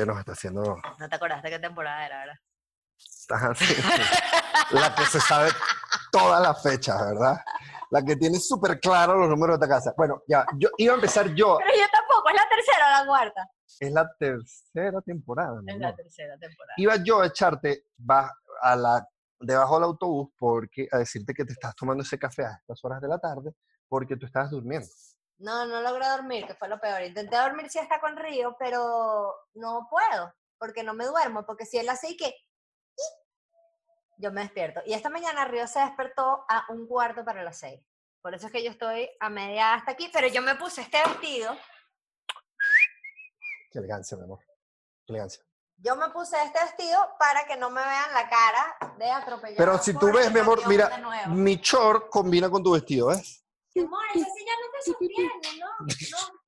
[0.00, 0.76] que nos está haciendo...
[0.98, 2.36] No te acordaste qué temporada era, ¿verdad?
[4.70, 5.50] La que se sabe
[6.10, 7.36] todas las fechas, ¿verdad?
[7.90, 9.94] La que tiene súper claro los números de esta casa.
[9.96, 11.58] Bueno, ya, yo iba a empezar yo.
[11.58, 13.50] Pero yo tampoco, es la tercera o la cuarta.
[13.80, 15.60] Es la tercera temporada.
[15.66, 16.74] Es la tercera temporada.
[16.76, 17.84] Iba yo a echarte
[18.62, 19.06] a la,
[19.40, 23.00] debajo del autobús porque, a decirte que te estás tomando ese café a estas horas
[23.00, 23.52] de la tarde
[23.88, 24.88] porque tú estabas durmiendo.
[25.38, 27.02] No, no logré dormir, que fue lo peor.
[27.02, 31.78] Intenté dormir si está con Río, pero no puedo, porque no me duermo, porque si
[31.78, 32.34] él hace y que...
[34.20, 34.80] Yo me despierto.
[34.84, 37.80] Y esta mañana Río se despertó a un cuarto para las seis.
[38.20, 40.98] Por eso es que yo estoy a media hasta aquí, pero yo me puse este
[41.06, 41.56] vestido.
[43.70, 44.40] Qué elegancia, mi amor.
[45.06, 45.44] Qué elegancia.
[45.76, 49.56] Yo me puse este vestido para que no me vean la cara de atropellar.
[49.56, 50.90] Pero si tú ves, mi amor, mira,
[51.28, 53.44] mi short combina con tu vestido, ¿ves?
[53.84, 55.66] Amor, esa silla no te sostiene, ¿no?
[55.80, 55.86] No,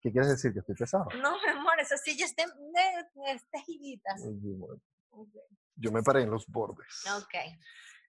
[0.00, 0.52] ¿Qué quieres decir?
[0.52, 1.06] Que estoy pesado.
[1.20, 4.10] no, mi amor, esa silla es de, de, es tejidita.
[5.10, 5.28] Ok.
[5.76, 7.04] Yo me paré en los bordes.
[7.16, 7.34] Ok.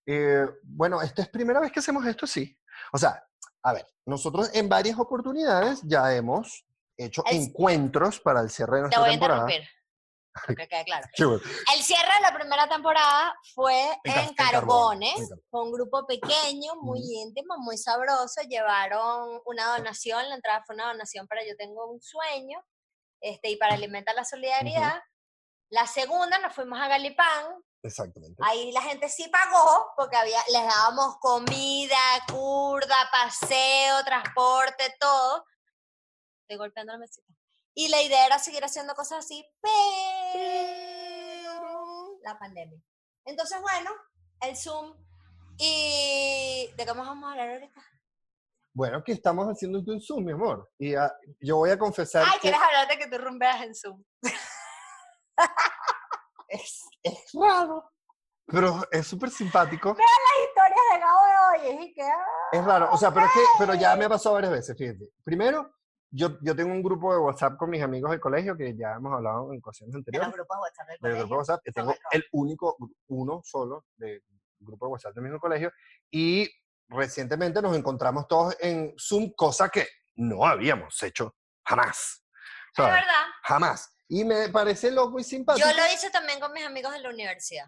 [0.06, 2.58] Eh, bueno, esta es primera vez que hacemos esto, sí.
[2.94, 3.22] O sea,
[3.64, 8.78] a ver, nosotros en varias oportunidades ya hemos hecho Es- encuentros para el cierre de
[8.78, 9.42] Te nuestra voy a temporada.
[9.42, 9.70] interrumpir.
[10.48, 11.08] Que quede claro.
[11.18, 11.42] Bueno.
[11.76, 15.30] El cierre de la primera temporada fue En en Carbones.
[15.50, 18.42] Fue un grupo pequeño, muy íntimo, muy sabroso.
[18.48, 20.28] Llevaron una donación.
[20.30, 22.64] La entrada fue una donación para Yo Tengo un Sueño
[23.22, 25.02] este, y para Alimentar la Solidaridad.
[25.70, 27.46] La segunda nos fuimos a Galipán.
[27.84, 28.42] Exactamente.
[28.46, 35.46] Ahí la gente sí pagó porque había, les dábamos comida, curda, paseo, transporte, todo.
[36.42, 37.37] Estoy golpeando la mesita.
[37.80, 39.72] Y la idea era seguir haciendo cosas así, pero
[42.24, 42.82] la pandemia.
[43.24, 43.92] Entonces, bueno,
[44.42, 44.96] el Zoom
[45.60, 46.74] y...
[46.76, 47.80] ¿De qué vamos a hablar ahorita?
[48.74, 50.72] Bueno, que estamos haciendo un Zoom, mi amor.
[50.80, 53.76] Y ah, yo voy a confesar Ay, que ¿quieres hablar de que tú rumbeas en
[53.76, 54.04] Zoom?
[56.48, 57.92] es, es raro,
[58.48, 59.90] pero es súper simpático.
[59.90, 60.00] Las
[60.48, 61.38] historias de Gabo de
[61.78, 62.02] hoy, es que...
[62.02, 64.76] ah, Es raro, o sea, pero es que pero ya me ha pasado varias veces,
[64.76, 65.12] fíjate.
[65.24, 65.76] Primero,
[66.10, 69.14] yo, yo tengo un grupo de WhatsApp con mis amigos del colegio que ya hemos
[69.14, 70.28] hablado en ocasiones En anteriores.
[70.30, 71.38] los grupos de WhatsApp del grupo de colegio.
[71.38, 74.22] WhatsApp, que tengo el único, uno solo de
[74.60, 75.72] grupo de WhatsApp del mismo colegio,
[76.12, 76.50] y
[76.90, 81.36] recientemente nos encontramos todos en Zoom, cosa que no habíamos hecho
[81.66, 81.98] jamás.
[81.98, 82.96] Es ¿sabes?
[82.96, 83.26] verdad.
[83.44, 83.94] Jamás.
[84.08, 85.68] Y me parece loco y simpático.
[85.68, 87.66] Yo lo hice también con mis amigos de la universidad.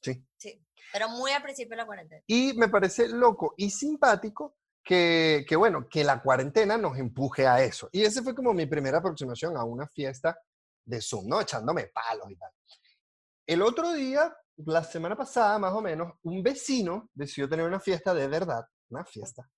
[0.00, 0.24] Sí.
[0.38, 2.22] Sí, pero muy al principio de la cuarentena.
[2.26, 7.62] Y me parece loco y simpático que, que, bueno, que la cuarentena nos empuje a
[7.62, 7.88] eso.
[7.92, 10.38] Y esa fue como mi primera aproximación a una fiesta
[10.84, 11.40] de Zoom, ¿no?
[11.40, 12.50] Echándome palos y tal.
[13.46, 18.14] El otro día, la semana pasada más o menos, un vecino decidió tener una fiesta
[18.14, 19.48] de verdad, una fiesta,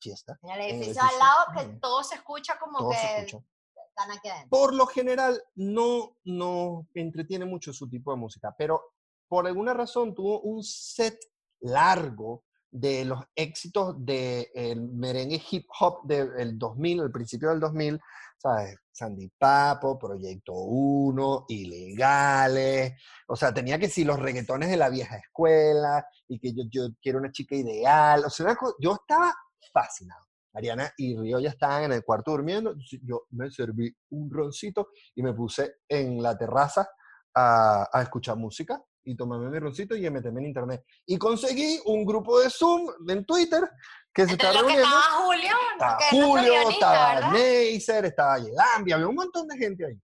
[0.00, 2.96] fiesta, En el En el edificio al lado que todo se escucha como todo que
[2.96, 3.44] se escucha.
[3.88, 4.50] están aquí adentro.
[4.50, 8.94] Por lo general, no, no entretiene mucho su tipo de música, pero
[9.28, 11.18] por alguna razón tuvo un set
[11.60, 18.00] largo de los éxitos del merengue hip hop del 2000, el principio del 2000,
[18.38, 18.76] ¿sabes?
[18.90, 22.94] Sandy Papo, Proyecto 1, Ilegales,
[23.28, 26.88] o sea, tenía que decir los reggaetones de la vieja escuela y que yo, yo
[27.00, 29.32] quiero una chica ideal, o sea, yo estaba
[29.72, 30.24] fascinado.
[30.54, 35.22] Ariana y Río ya estaban en el cuarto durmiendo, yo me serví un roncito y
[35.22, 36.88] me puse en la terraza
[37.34, 40.84] a, a escuchar música y tomarme mi roncito y meterme en internet.
[41.06, 43.68] Y conseguí un grupo de Zoom en Twitter
[44.12, 44.82] que se está reuniendo.
[44.84, 47.32] estaba Julio, Estaba Julio, guionista, estaba.
[47.32, 49.98] Neisser, estaba Yelambia, había un montón de gente ahí.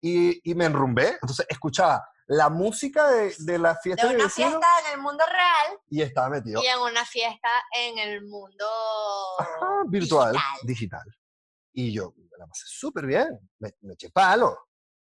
[0.00, 4.24] Y, y me enrumbé, entonces escuchaba la música de, de la fiesta de de una
[4.24, 8.26] vecino fiesta en el mundo real y estaba metido y en una fiesta en el
[8.26, 8.66] mundo
[9.38, 10.58] Ajá, virtual, digital.
[10.64, 11.16] digital.
[11.72, 13.28] Y yo me la pasé súper bien,
[13.60, 14.56] me, me eché palo.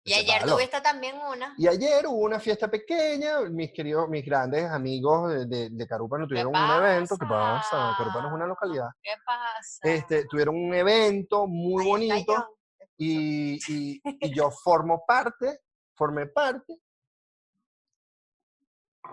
[0.06, 0.56] Y ayer palo.
[0.56, 1.56] tuviste también una.
[1.58, 6.54] Y ayer hubo una fiesta pequeña, mis queridos, mis grandes amigos de, de, Carúpano tuvieron
[6.54, 7.96] un evento, ¿qué pasa?
[7.98, 8.90] Carúpano es una localidad.
[9.02, 9.80] ¿Qué pasa?
[9.82, 12.58] Este, tuvieron un evento muy Ahí bonito
[12.98, 14.04] y, y, y
[14.36, 15.62] yo formo parte,
[15.96, 16.78] formé parte.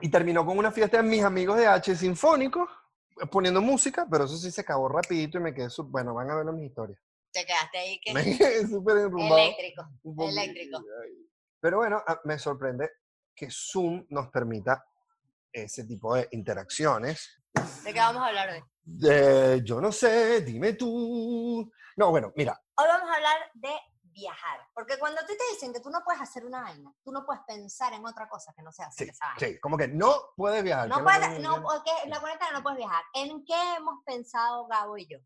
[0.00, 2.66] Y terminó con una fiesta de mis amigos de H Sinfónico,
[3.30, 6.46] poniendo música, pero eso sí se acabó rapidito y me quedé, bueno, van a ver
[6.46, 6.98] mis historias.
[7.32, 8.12] Te quedaste ahí que
[8.68, 9.38] súper enrumbado.
[9.38, 9.88] eléctrico.
[10.02, 10.82] un eléctrico.
[11.60, 12.90] Pero bueno, a- me sorprende
[13.34, 14.84] que Zoom nos permita
[15.52, 17.40] ese tipo de interacciones.
[17.84, 18.62] ¿De qué vamos a hablar hoy?
[18.82, 21.70] De, yo no sé, dime tú.
[21.96, 23.72] No, bueno, mira, Hoy vamos a hablar de
[24.02, 24.60] viajar.
[24.74, 27.24] Porque cuando a ti te dicen que tú no puedes hacer una vaina, tú no
[27.26, 29.38] puedes pensar en otra cosa que no sea hacer sí, esa vaina.
[29.54, 30.88] sí, como que no puedes viajar.
[30.88, 33.04] No puedes, me- no, porque en la cuarentena no puedes viajar.
[33.14, 35.18] ¿En qué hemos pensado Gabo y yo?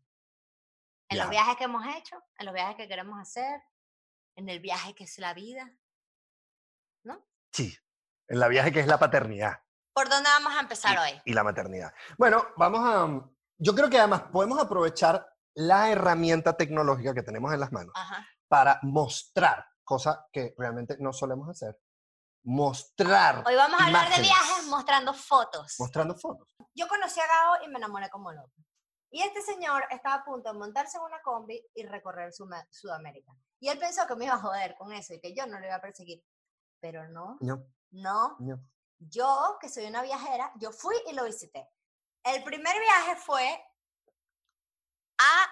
[1.09, 3.61] En los viajes que hemos hecho, en los viajes que queremos hacer,
[4.35, 5.71] en el viaje que es la vida.
[7.03, 7.25] ¿no?
[7.51, 7.77] Sí,
[8.27, 9.59] en la viaje que es la paternidad
[9.95, 11.21] ¿Por dónde vamos a empezar hoy?
[11.23, 11.93] y la maternidad.
[12.17, 13.31] Bueno, vamos a...
[13.57, 18.27] Yo creo que además podemos aprovechar la herramienta tecnológica que tenemos en las manos Ajá.
[18.49, 21.79] para mostrar cosas que realmente no solemos hacer.
[22.43, 23.43] Mostrar.
[23.47, 25.75] Hoy vamos a hablar de viajes mostrando fotos.
[25.79, 26.49] Mostrando fotos.
[26.75, 28.51] Yo conocí a Gabo y me enamoré como loco.
[29.15, 33.31] Y este señor estaba a punto de montarse en una combi y recorrer Suma- Sudamérica.
[33.61, 35.65] Y él pensó que me iba a joder con eso y que yo no lo
[35.65, 36.21] iba a perseguir.
[36.81, 38.35] Pero no, No, no.
[38.39, 38.59] no.
[38.99, 41.65] Yo, que soy una viajera, yo fui y lo visité.
[42.25, 43.65] El primer viaje fue
[45.17, 45.49] a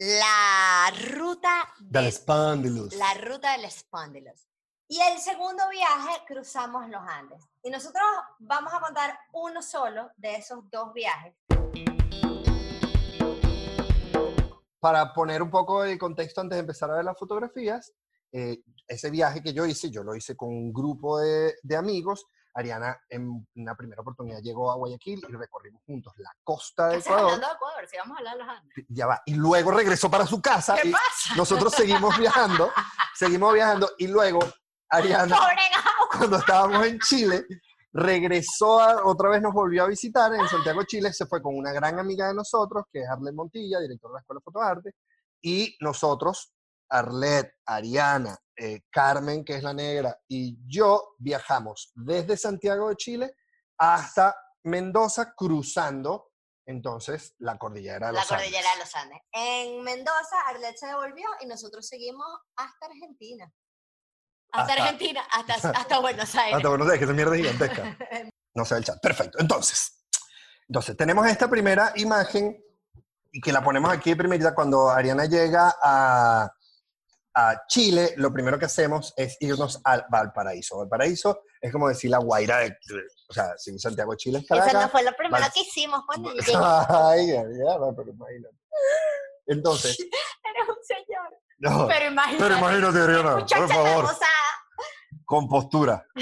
[0.00, 2.94] la ruta Del de Spondylus.
[2.96, 4.46] la ruta del Spondylus.
[4.88, 7.42] Y el segundo viaje cruzamos los Andes.
[7.62, 8.04] Y nosotros
[8.38, 11.34] vamos a contar uno solo de esos dos viajes.
[14.86, 17.92] Para poner un poco de contexto antes de empezar a ver las fotografías,
[18.30, 22.24] eh, ese viaje que yo hice, yo lo hice con un grupo de, de amigos.
[22.54, 26.96] Ariana en una primera oportunidad llegó a Guayaquil y recorrimos juntos la costa de ¿Qué
[26.98, 27.32] haces Ecuador.
[27.32, 27.88] hablando de Ecuador?
[27.90, 28.84] Si vamos a hablar de los Andes.
[28.90, 29.22] Ya va.
[29.26, 31.34] Y luego regresó para su casa ¿Qué y pasa?
[31.36, 32.70] nosotros seguimos viajando,
[33.16, 34.38] seguimos viajando y luego
[34.88, 35.36] Ariana,
[36.16, 37.44] cuando estábamos en Chile,
[37.96, 41.72] regresó, a- otra vez nos volvió a visitar en Santiago, Chile, se fue con una
[41.72, 44.94] gran amiga de nosotros, que es Arlet Montilla, director de la Escuela de Fotoarte,
[45.42, 46.52] y nosotros,
[46.90, 53.34] Arlet, Ariana, eh, Carmen, que es la negra, y yo viajamos desde Santiago de Chile
[53.78, 56.30] hasta Mendoza, cruzando
[56.68, 58.46] entonces la cordillera de La los Andes.
[58.46, 59.18] cordillera de los Andes.
[59.32, 62.26] En Mendoza, Arlet se devolvió y nosotros seguimos
[62.56, 63.50] hasta Argentina.
[64.56, 66.56] Hasta, Hasta- Argentina, hasta, hasta Buenos Aires.
[66.56, 67.96] Hasta Buenos Aires, que esa mierda es gigantesca.
[68.54, 68.98] No sé el chat.
[69.00, 69.38] Perfecto.
[69.38, 69.92] Entonces,
[70.68, 72.60] entonces, tenemos esta primera imagen
[73.32, 76.50] y que la ponemos aquí de primerita cuando Ariana llega a,
[77.34, 80.78] a Chile, lo primero que hacemos es irnos al Valparaíso.
[80.78, 82.76] Valparaíso es como decir la Guaira de,
[83.28, 84.90] o sea, si Santiago de Chile es Esa no Caracas.
[84.90, 86.52] fue lo primero Val- que hicimos cuando llegué.
[86.56, 88.56] Ay, Ariana, pero imagínate.
[89.46, 91.28] Entonces, Eres un señor.
[91.58, 92.42] no, Pero imagínate.
[92.44, 93.88] pero imagínate, Ariana, por favor.
[93.88, 94.26] hermosa.
[95.26, 96.06] Con postura.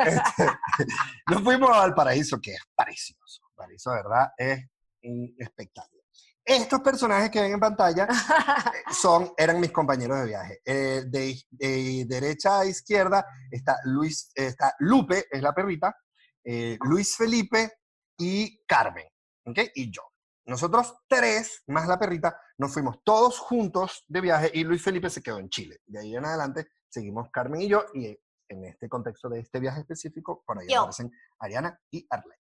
[0.00, 0.46] Este,
[1.30, 3.42] nos fuimos a Valparaíso, que es precioso.
[3.56, 4.66] Valparaíso, de verdad, es
[5.02, 6.02] un espectáculo.
[6.42, 8.08] Estos personajes que ven en pantalla
[8.90, 10.60] son, eran mis compañeros de viaje.
[10.64, 15.94] Eh, de, de derecha a izquierda está, Luis, está Lupe, es la perrita,
[16.42, 17.72] eh, Luis Felipe
[18.18, 19.06] y Carmen,
[19.44, 19.58] ¿ok?
[19.74, 20.02] Y yo.
[20.46, 25.22] Nosotros tres, más la perrita, nos fuimos todos juntos de viaje y Luis Felipe se
[25.22, 25.80] quedó en Chile.
[25.86, 28.18] De ahí en adelante seguimos Carmen y yo y
[28.50, 30.80] en este contexto de este viaje específico, por ahí Yo.
[30.80, 32.36] aparecen Ariana y Arley.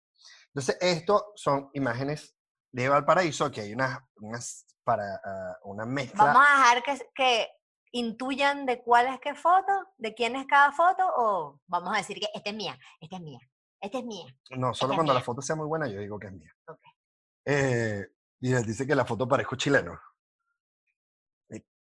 [0.49, 2.35] Entonces, esto son imágenes
[2.73, 6.25] de Valparaíso, que hay unas, unas para ah, una mezcla.
[6.25, 7.49] Vamos a dejar que, que
[7.93, 12.19] intuyan de cuál es qué foto, de quién es cada foto, o vamos a decir
[12.19, 13.41] que esta es mía, esta es mía,
[13.81, 14.27] esta es mía.
[14.51, 16.53] No, solo es cuando la foto sea muy buena, yo digo que es mía.
[16.69, 16.81] Ok.
[17.47, 18.07] Eh,
[18.41, 19.99] y dice que la foto parezco chileno.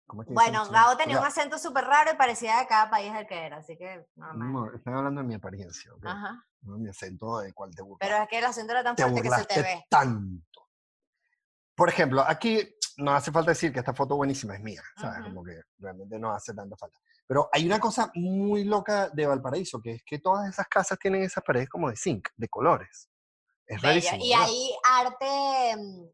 [0.04, 0.70] Eh, ¿Cómo es que dicen Bueno?
[0.70, 3.76] Gabo tenía un acento súper raro y parecía de cada país el que era, así
[3.76, 4.52] que normal.
[4.52, 6.06] no, están hablando de mi apariencia, ¿ok?
[6.06, 6.44] Ajá.
[6.62, 7.98] No de mi acento de cuál te burlas.
[8.00, 9.84] Pero es que el acento era tan te fuerte que se te ve.
[9.88, 10.68] tanto.
[11.74, 12.60] Por ejemplo, aquí
[12.98, 15.20] no hace falta decir que esta foto buenísima es mía, ¿sabes?
[15.20, 15.28] Ujú.
[15.28, 16.98] Como que realmente no hace tanta falta.
[17.26, 21.22] Pero hay una cosa muy loca de Valparaíso, que es que todas esas casas tienen
[21.22, 23.10] esas paredes como de zinc, de colores.
[23.66, 24.10] Es Bella.
[24.10, 24.24] rarísimo.
[24.24, 24.46] Y ¿verdad?
[24.46, 26.06] hay arte, mm,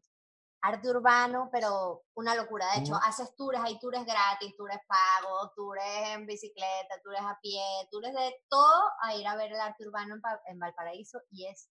[0.61, 2.67] arte urbano, pero una locura.
[2.73, 7.61] De hecho, haces tours, hay tours gratis, tours pagos, tours en bicicleta, tours a pie,
[7.89, 11.69] tours de todo a ir a ver el arte urbano en, en Valparaíso y es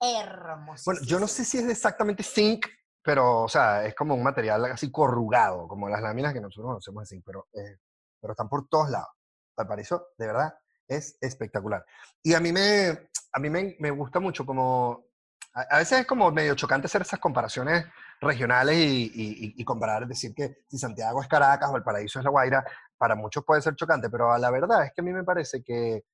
[0.00, 0.82] hermoso.
[0.86, 2.66] Bueno, yo no sé si es exactamente zinc,
[3.02, 7.02] pero, o sea, es como un material así corrugado, como las láminas que nosotros conocemos
[7.02, 7.78] de zinc, pero, eh,
[8.20, 9.10] pero están por todos lados.
[9.56, 10.54] Valparaíso, de verdad,
[10.86, 11.84] es espectacular.
[12.22, 15.06] Y a mí me, a mí me, me gusta mucho como...
[15.54, 17.84] A, a veces es como medio chocante hacer esas comparaciones
[18.20, 22.24] regionales y, y- y- comparar, decir que si Santiago es Caracas o el Paraíso es
[22.24, 22.64] La Guaira,
[22.98, 26.04] para muchos puede ser chocante, pero la verdad es que a mí me parece que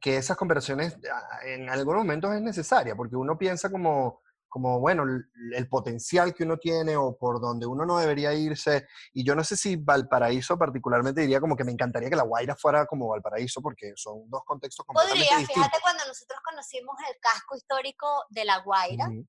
[0.00, 0.98] que esas comparaciones
[1.44, 6.56] en algunos momentos es necesaria, porque uno piensa como, como bueno, el, potencial que uno
[6.56, 8.88] tiene o por donde uno no debería irse.
[9.12, 12.56] Y yo no sé si Valparaíso particularmente diría como que me encantaría que La Guaira
[12.56, 15.64] fuera como Valparaíso, porque son dos contextos completamente Podría, distintos.
[15.66, 19.24] fíjate cuando nosotros conocimos el casco histórico de La Guaira, Ujú.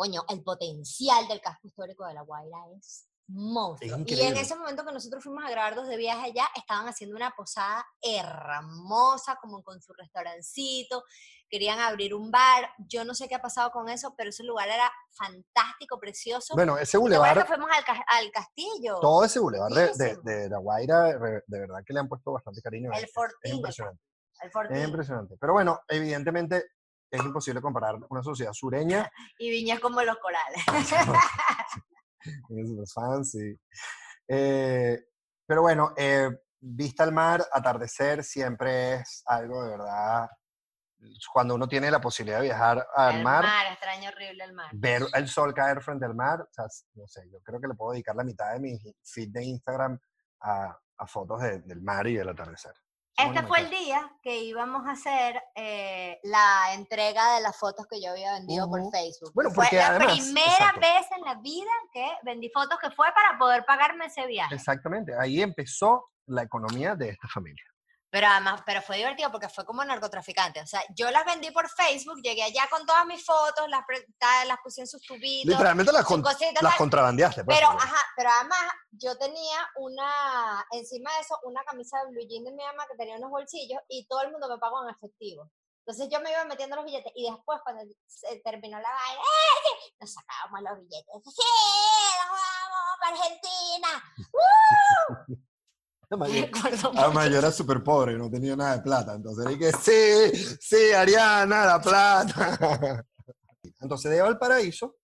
[0.00, 3.98] Coño, el potencial del casco histórico de La Guaira es monstruo.
[4.06, 7.16] Y en ese momento que nosotros fuimos a grabar dos de viaje allá, estaban haciendo
[7.16, 11.04] una posada hermosa, como con su restaurancito,
[11.50, 12.70] querían abrir un bar.
[12.88, 16.54] Yo no sé qué ha pasado con eso, pero ese lugar era fantástico, precioso.
[16.54, 18.98] Bueno, ese ¿Te acuerdas bulevar, fuimos al, ca- al castillo?
[19.00, 22.90] todo ese bulevar de, de, La Guaira, de verdad que le han puesto bastante cariño.
[22.92, 23.56] El es- es Fortín.
[23.56, 24.02] impresionante.
[24.42, 24.76] El Fortín.
[24.78, 25.36] Es impresionante.
[25.38, 26.64] Pero bueno, evidentemente
[27.10, 30.62] es imposible comparar una sociedad sureña Y viñas como los corales.
[32.50, 33.58] es fancy.
[34.28, 35.02] Eh,
[35.46, 40.28] pero bueno, eh, vista al mar, atardecer, siempre es algo de verdad.
[41.32, 44.68] Cuando uno tiene la posibilidad de viajar al el mar, mar, extraño horrible el mar.
[44.72, 47.74] ver el sol caer frente al mar, o sea, no sé, yo creo que le
[47.74, 49.98] puedo dedicar la mitad de mi feed de Instagram
[50.42, 52.74] a, a fotos de- del mar y del atardecer.
[53.26, 58.00] Este fue el día que íbamos a hacer eh, la entrega de las fotos que
[58.02, 59.32] yo había vendido por Facebook.
[59.34, 60.80] Bueno, fue porque la además- primera exacto.
[60.80, 64.54] vez en la vida que vendí fotos que fue para poder pagarme ese viaje.
[64.54, 67.64] Exactamente, ahí empezó la economía de esta familia.
[68.12, 70.60] Pero además, pero fue divertido porque fue como narcotraficante.
[70.60, 73.82] O sea, yo las vendí por Facebook, llegué allá con todas mis fotos, las,
[74.48, 75.52] las puse en sus tubitos.
[75.52, 77.44] Literalmente las, con- cositas, las contrabandeaste.
[77.44, 78.58] pues, Pero, ajá, pero además
[78.90, 82.96] yo tenía una, encima de eso, una camisa de blue jean de mi mamá que
[82.96, 85.48] tenía unos bolsillos y todo el mundo me pagó en efectivo.
[85.86, 89.92] Entonces yo me iba metiendo los billetes y después cuando se terminó la vaina, ¡eh!
[90.00, 91.14] nos sacábamos los billetes.
[91.24, 91.42] ¡Sí!
[92.18, 93.88] ¡Nos vamos para Argentina!
[95.18, 95.49] Además,
[96.16, 97.28] mucho.
[97.28, 99.14] yo era súper pobre, no tenía nada de plata.
[99.14, 103.06] Entonces dije, sí, sí, Ariana, la plata.
[103.80, 104.96] Entonces, de Valparaíso,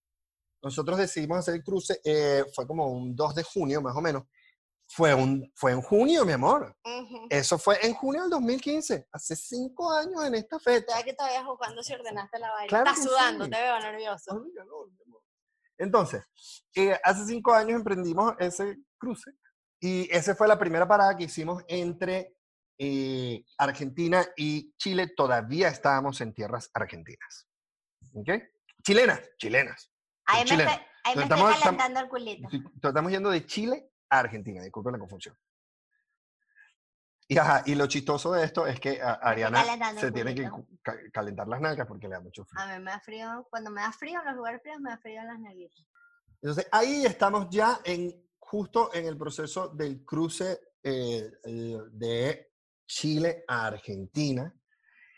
[0.62, 4.24] nosotros decidimos hacer el cruce, eh, fue como un 2 de junio, más o menos.
[4.88, 6.76] Fue, un, fue en junio, mi amor.
[6.84, 7.26] Ujú.
[7.28, 10.78] Eso fue en junio del 2015, hace cinco años en esta fecha.
[10.78, 12.68] Estoy aquí todavía jugando si ordenaste la vaina.
[12.68, 13.50] Claro Estás que sudando, sí.
[13.50, 14.44] te veo nervioso.
[14.44, 14.90] Mi amor.
[15.78, 16.24] Entonces,
[16.74, 19.32] eh, hace cinco años emprendimos ese cruce
[19.80, 22.34] y esa fue la primera parada que hicimos entre
[22.78, 25.08] eh, Argentina y Chile.
[25.16, 27.48] Todavía estábamos en tierras argentinas.
[28.14, 28.28] ¿Ok?
[28.82, 29.92] Chilenas, chilenas.
[30.26, 30.70] Ahí me, chileno.
[30.70, 32.48] estoy, ahí me Entonces, estoy estamos- calentando el culito.
[32.88, 35.36] Estamos yendo de Chile a Argentina, disculpen la confusión.
[37.28, 39.64] Y, ajá, y lo chistoso de esto es que a- Ariana
[39.98, 40.48] se tiene que
[41.12, 42.62] calentar las nalgas porque le da mucho frío.
[42.62, 44.98] A mí me da frío, cuando me da frío en los lugares fríos me da
[44.98, 45.84] frío en las nalguitas.
[46.40, 48.14] Entonces, ahí estamos ya en,
[48.46, 52.52] justo en el proceso del cruce eh, eh, de
[52.86, 54.54] Chile a Argentina.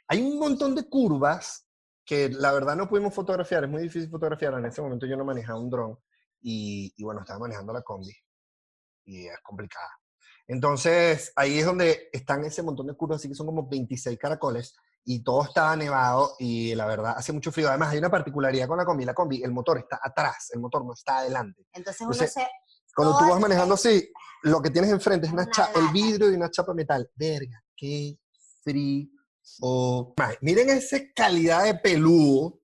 [0.08, 1.66] Hay un montón de curvas
[2.04, 4.54] que la verdad no pudimos fotografiar, es muy difícil fotografiar.
[4.54, 5.98] En ese momento yo no manejaba un dron
[6.40, 8.16] y, y bueno, estaba manejando la combi
[9.04, 9.90] y es complicada.
[10.46, 14.74] Entonces, ahí es donde están ese montón de curvas, así que son como 26 caracoles
[15.04, 17.68] y todo estaba nevado y la verdad hace mucho frío.
[17.68, 19.04] Además, hay una particularidad con la combi.
[19.04, 21.66] La combi, el motor está atrás, el motor no está adelante.
[21.74, 22.48] Entonces uno Entonces, se...
[22.98, 24.10] Cuando tú vas manejando así,
[24.42, 27.08] lo que tienes enfrente es una el vidrio y una chapa de metal.
[27.14, 28.18] Verga, qué
[28.64, 29.06] frío.
[30.40, 32.60] Miren esa calidad de peludo,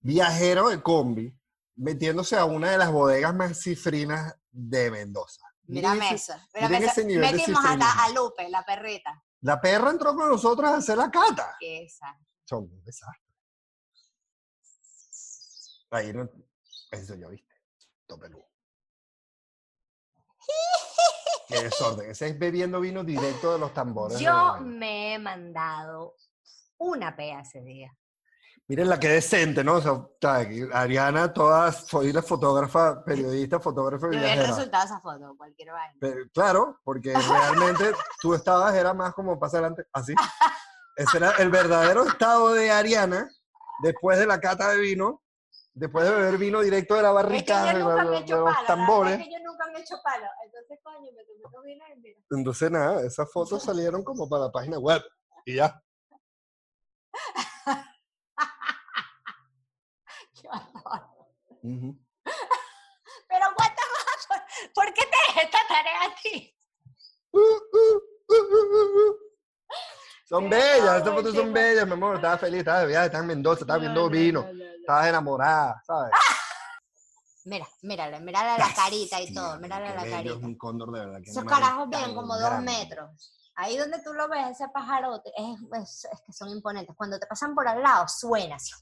[0.00, 1.34] viajero de combi,
[1.76, 5.40] metiéndose a una de las bodegas más cifrinas de Mendoza.
[5.66, 6.42] Miren Mírame ese- eso.
[6.54, 8.02] mírame miren ese nivel de Metimos hasta cifrinismo.
[8.02, 9.24] a Lupe, la perrita.
[9.40, 11.56] La perra entró con nosotros a hacer la cata.
[11.58, 12.14] Esa.
[12.44, 13.32] Son un desastre.
[15.90, 16.28] Ahí no,
[16.90, 17.54] eso ya viste.
[18.06, 18.44] Todo peludo.
[21.54, 22.10] Qué desorden.
[22.10, 24.18] Ese es bebiendo vino directo de los tambores.
[24.18, 26.14] Yo me he mandado
[26.78, 27.92] una pea ese día.
[28.66, 29.74] Miren la que decente, ¿no?
[29.74, 34.46] O sea, está aquí, Ariana, todas, fue la fotógrafa, periodista, fotógrafa y viajera.
[34.46, 35.94] resultado de esa foto, cualquier vaina.
[36.00, 37.92] Pero, claro, porque realmente
[38.22, 40.14] tú estabas, era más como pasa adelante, así.
[40.96, 43.28] Ese era el verdadero estado de Ariana
[43.82, 45.22] después de la cata de vino,
[45.74, 49.18] después de beber vino directo de la Es que barrica, de, los tambores.
[49.18, 50.26] Es que yo nunca me he hecho palo.
[50.44, 52.18] Entonces, coño, me tomé dos vinos y mira.
[52.30, 55.02] Entonces, nada, esas fotos salieron como para la página web
[55.44, 55.82] y ya.
[60.40, 61.10] Qué horror.
[63.28, 64.26] Pero cuánto más.
[64.28, 64.38] ¿Por,
[64.74, 66.56] por qué te dejé esta tarea a ti?
[67.32, 69.33] Uh, uh, uh, uh, uh.
[70.24, 72.16] Son bellas, estas fotos son bellas, mi amor.
[72.16, 74.46] Estaba feliz, estaba de viaje, estaba en Mendoza, estaba viendo vino,
[74.80, 76.10] estabas enamorada, ¿sabes?
[77.46, 80.34] Mira, mírale, mírale la carita y todo, mírale la Es carita.
[80.36, 81.20] un cóndor de verdad.
[81.22, 83.32] Esos carajos bien como dos metros.
[83.56, 86.96] Ahí donde tú lo ves, ese pajarote, es, es- es que son imponentes.
[86.96, 88.72] Cuando te pasan por al lado, suena así.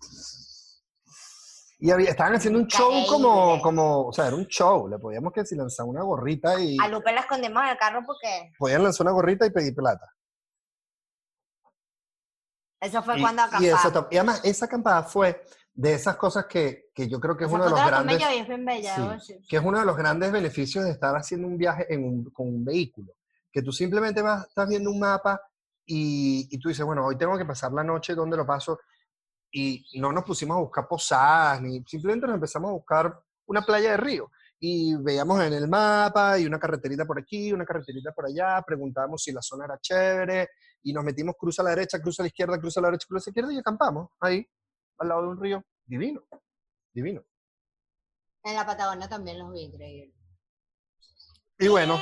[1.81, 4.87] Y había- estaban haciendo un show como, como, o sea, era un show.
[4.89, 8.03] Le podíamos que si lanzar una gorrita y A Lupe la escondimos en el carro
[8.07, 10.07] porque podían lanzar una gorrita y pedir plata.
[12.83, 14.09] Eso fue Y- cuando y, eso acampamos.
[14.13, 15.43] y además, esa acampada fue
[15.75, 18.19] de esas cosas que, que yo creo que es uno de los grandes...
[18.19, 22.05] bella, Sí, que es uno de los grandes beneficios de estar haciendo un viaje en
[22.05, 23.15] un- con un vehículo,
[23.51, 25.41] que tú simplemente vas, estás viendo un mapa
[25.87, 28.79] y, y tú dices, bueno, hoy tengo que pasar la noche, ¿dónde lo paso?
[29.51, 33.93] Y no nos pusimos a buscar posadas, ni simplemente nos empezamos a buscar una playa
[33.93, 34.31] de río.
[34.59, 39.23] Y veíamos en el mapa y una carreterita por aquí, una carreterita por allá, preguntábamos
[39.23, 40.51] si la zona era chévere
[40.83, 43.07] y nos metimos cruza a la derecha, cruza a la izquierda, cruza a la derecha,
[43.09, 44.47] cruza a la izquierda y acampamos ahí,
[44.99, 45.65] al lado de un río.
[45.85, 46.23] Divino,
[46.93, 47.23] divino.
[48.45, 50.15] En la Patagonia también los vi, increíble.
[51.59, 52.01] Y bueno,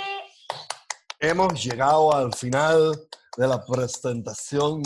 [1.18, 4.82] hemos llegado al final de la presentación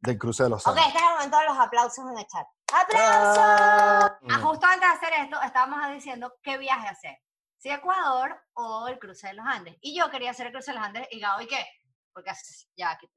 [0.00, 0.86] del Cruce de los Ok, Andes.
[0.86, 2.46] este es el momento de los aplausos en el chat.
[2.72, 3.38] ¡Aplausos!
[3.38, 4.18] Ah.
[4.30, 7.18] Ah, justo antes de hacer esto, estábamos diciendo qué viaje hacer.
[7.58, 9.76] Si Ecuador o el cruce de los Andes.
[9.80, 11.64] Y yo quería hacer el cruce de los Andes y Gabo, ¿y qué?
[12.12, 12.30] Porque
[12.76, 13.10] ya aquí.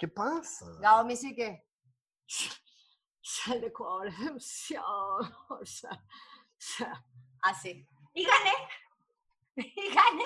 [0.00, 0.64] ¿Qué pasa?
[0.80, 1.62] Gabo me dice que
[3.52, 5.18] el de Ecuador es demasiado.
[5.50, 7.04] O sea, o sea,
[7.42, 7.86] así.
[8.14, 8.52] Y gané.
[9.56, 10.24] Y gané.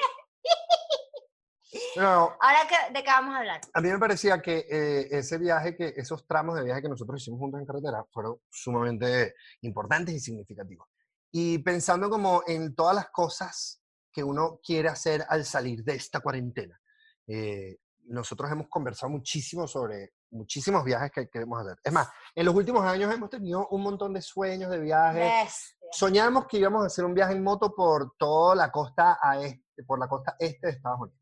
[1.96, 3.60] No, Ahora, ¿qué- ¿de qué vamos a hablar?
[3.72, 7.20] a mí me parecía que eh, ese viaje, que esos tramos de viaje que nosotros
[7.20, 10.86] hicimos juntos en carretera fueron sumamente importantes y significativos.
[11.32, 16.20] Y pensando como en todas las cosas que uno quiere hacer al salir de esta
[16.20, 16.80] cuarentena.
[17.26, 21.78] Eh, nosotros hemos conversado muchísimo sobre muchísimos viajes que queremos hacer.
[21.82, 25.22] Es más, en los últimos años hemos tenido un montón de sueños de viajes.
[25.22, 25.88] Bestia.
[25.92, 29.84] Soñamos que íbamos a hacer un viaje en moto por toda la costa a este,
[29.84, 31.20] por la costa este de Estados Unidos.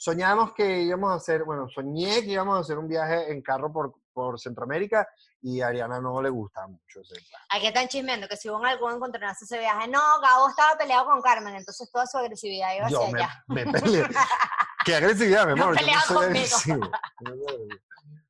[0.00, 3.72] Soñamos que íbamos a hacer, bueno, soñé que íbamos a hacer un viaje en carro
[3.72, 5.08] por, por Centroamérica
[5.42, 7.42] y a Ariana no le gusta mucho ese plan.
[7.50, 9.88] Aquí están chismeando que si hubo algún encontronazo ese viaje.
[9.88, 13.44] No, Gabo estaba peleado con Carmen, entonces toda su agresividad iba hacia Yo me, allá.
[13.48, 14.04] me peleé.
[14.88, 15.78] Qué agresividad, mi No amor.
[15.78, 16.90] yo soy agresivo.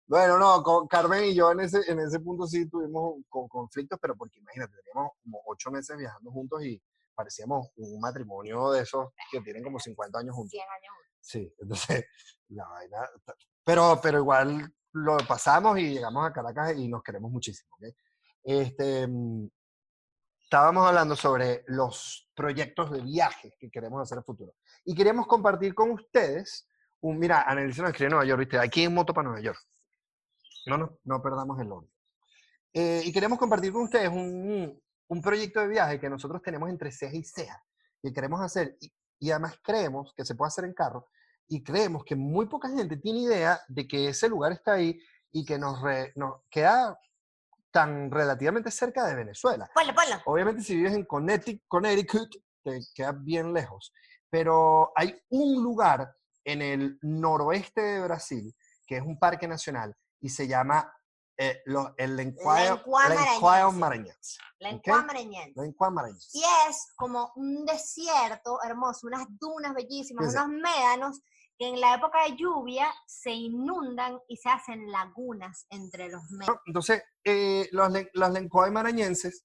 [0.09, 3.99] Bueno, no, con Carmen y yo en ese, en ese punto sí tuvimos con conflictos,
[4.01, 6.83] pero porque imagínate, teníamos como ocho meses viajando juntos y
[7.15, 10.51] parecíamos un matrimonio de esos que tienen como 50 años juntos.
[10.53, 10.95] 100 años.
[11.21, 12.07] Sí, entonces
[12.49, 13.07] la vaina.
[13.63, 17.69] Pero, pero igual lo pasamos y llegamos a Caracas y nos queremos muchísimo.
[17.77, 17.95] ¿ok?
[18.45, 19.47] Este, mm,
[20.49, 24.55] estábamos hablando sobre los proyectos de viajes que queremos hacer en el futuro.
[24.83, 26.67] Y queríamos compartir con ustedes
[27.01, 27.19] un.
[27.19, 28.59] Mira, Annelise nos escribe Nueva York, ¿viste?
[28.59, 29.59] Aquí en moto para Nueva York.
[30.65, 31.91] No, no, no perdamos el orden.
[32.73, 36.93] Eh, y queremos compartir con ustedes un, un proyecto de viaje que nosotros tenemos entre
[36.93, 37.63] ceja y ceja,
[38.03, 38.79] que queremos hacer.
[38.81, 41.09] Y, y además creemos que se puede hacer en carro
[41.47, 44.99] y creemos que muy poca gente tiene idea de que ese lugar está ahí
[45.31, 46.99] y que nos, re- nos queda
[47.71, 49.71] tan relativamente cerca de Venezuela.
[49.75, 50.17] Ponlo, ponlo.
[50.27, 52.31] Obviamente si vives en Connecticut, Connecticut
[52.63, 53.93] te queda bien lejos,
[54.31, 58.55] pero hay un lugar en el noroeste de Brasil
[58.87, 60.93] que es un parque nacional y se llama
[61.41, 62.27] eh, lo- el Ok.
[62.27, 64.39] encuamareñense.
[64.59, 66.37] Lencuayo Maranhense.
[66.39, 71.21] Y es como un desierto hermoso, unas dunas bellísimas, unos médanos
[71.59, 76.61] en la época de lluvia se inundan y se hacen lagunas entre los médanos.
[76.67, 79.45] Entonces, eh, los, los lencuay maranhenses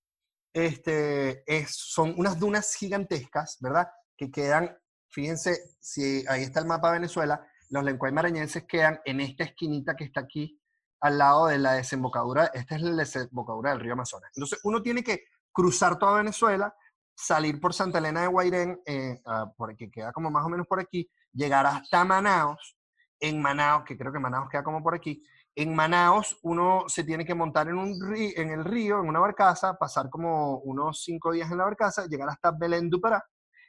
[0.54, 3.88] este, es- son unas dunas gigantescas, ¿verdad?
[4.18, 4.78] Que quedan,
[5.10, 9.96] fíjense, si ahí está el mapa de Venezuela, los lencuay maranhenses quedan en esta esquinita
[9.96, 10.60] que está aquí,
[11.02, 14.30] al lado de la desembocadura, esta es la desembocadura del río Amazonas.
[14.36, 16.74] Entonces, uno tiene que cruzar toda Venezuela,
[17.16, 20.66] salir por Santa Elena de Guairén, eh, ah, por que queda como más o menos
[20.68, 22.78] por aquí, llegar hasta Manaos,
[23.20, 25.24] en Manaos, que creo que Manaos queda como por aquí,
[25.56, 29.20] en Manaos uno se tiene que montar en, un ri- en el río, en una
[29.20, 33.24] barcaza, pasar como unos cinco días en la barcaza, llegar hasta Belén du Pará,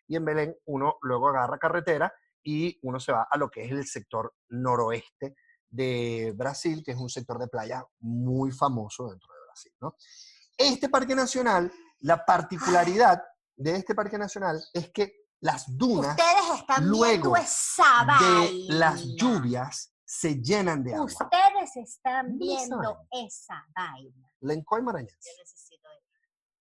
[0.07, 3.71] y en Belén uno luego agarra carretera y uno se va a lo que es
[3.71, 5.35] el sector noroeste
[5.71, 9.73] de Brasil, que es un sector de playa muy famoso dentro de Brasil.
[10.57, 13.23] Este parque nacional, la particularidad
[13.57, 20.37] de este parque nacional es que las dunas Ustedes están luego de las lluvias se
[20.37, 21.05] llenan de agua.
[21.05, 24.31] Ustedes están viendo esa vaina.
[24.41, 25.19] Lencoy Maranhense.
[25.23, 26.03] Yo necesito ir.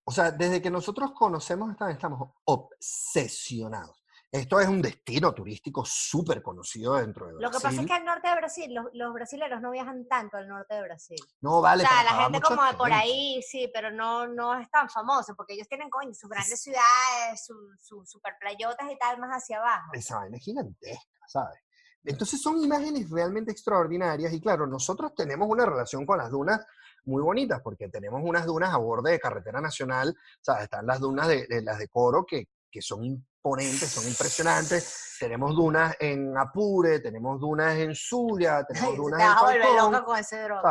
[0.03, 4.02] O sea, desde que nosotros conocemos esta estamos obsesionados.
[4.33, 7.55] Esto es un destino turístico súper conocido dentro de Lo Brasil.
[7.55, 10.47] que pasa es que al norte de Brasil, los, los brasileños no viajan tanto al
[10.47, 11.19] norte de Brasil.
[11.41, 14.67] No, vale, o sea, la gente como de por ahí, sí, pero no, no es
[14.71, 19.19] tan famoso, porque ellos tienen, coño, sus grandes ciudades, sus su super playotas y tal,
[19.19, 19.91] más hacia abajo.
[19.93, 21.59] Esa vaina es gigantesca, ¿sabes?
[22.03, 26.65] Entonces son imágenes realmente extraordinarias y claro, nosotros tenemos una relación con las dunas
[27.05, 30.63] muy bonitas porque tenemos unas dunas a borde de carretera nacional, ¿sabes?
[30.63, 35.15] Están las dunas de, de las de Coro que, que son son impresionantes.
[35.19, 39.27] Tenemos dunas en Apure, tenemos dunas en Zulia, tenemos dunas en
[39.61, 39.91] Falcón.
[39.91, 40.61] loca con ese droga.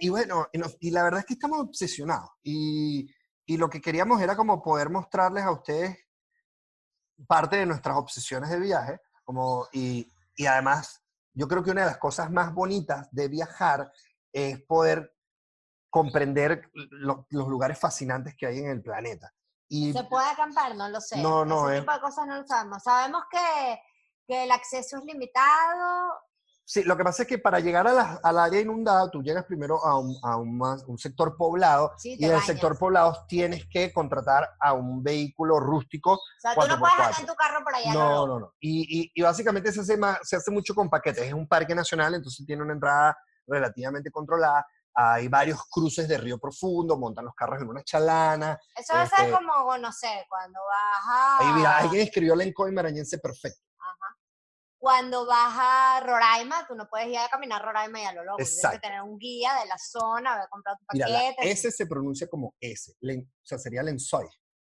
[0.00, 2.30] Y bueno, y, nos- y la verdad es que estamos obsesionados.
[2.42, 3.06] Y,
[3.46, 5.96] y lo que queríamos era como poder mostrarles a ustedes
[7.26, 9.00] parte de nuestras obsesiones de viaje.
[9.24, 11.02] Como, y, y además,
[11.34, 13.90] yo creo que una de las cosas más bonitas de viajar
[14.32, 15.14] es poder
[15.90, 19.32] comprender lo- los lugares fascinantes que hay en el planeta.
[19.68, 20.74] Y ¿Se puede acampar?
[20.76, 21.20] No lo sé.
[21.20, 21.80] No, no, Ese eh.
[21.80, 22.82] tipo de cosas no lo sabemos.
[22.82, 23.78] Sabemos que,
[24.26, 26.12] que el acceso es limitado.
[26.68, 29.44] Sí, lo que pasa es que para llegar a la- al área inundada, tú llegas
[29.44, 33.24] primero a un, a un más- un sector poblado Sí, y en el sector poblado
[33.28, 36.14] tienes que contratar a un vehículo rústico.
[36.14, 37.92] O sea, tú no puedes andar en tu carro por allá.
[37.94, 38.52] No, no, no.
[38.58, 41.22] Y, y- y básicamente se hace, más- se hace mucho con paquetes.
[41.24, 44.66] Es un parque nacional, entonces tiene una entrada relativamente controlada.
[44.98, 48.58] Hay varios cruces de río profundo, montan los carros en una chalana.
[48.74, 51.38] Eso va a ser Este- como, no sé, cuando vas a...
[51.40, 53.60] Ahí mira, alguien escribió el encoy marañense perfecto.
[54.78, 58.36] Cuando vas a Roraima, tú no puedes ir a caminar Roraima y a lo loco.
[58.36, 61.50] Tienes que tener un guía de la zona, haber comprado tu Mira, la paquete.
[61.50, 62.94] S se pronuncia como S.
[63.00, 64.28] len- o sea, sería lenzoy.